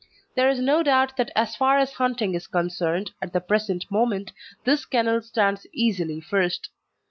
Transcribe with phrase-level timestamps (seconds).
[0.33, 4.31] There is no doubt that as far as hunting is concerned at the present moment
[4.63, 6.69] this kennel stands easily first.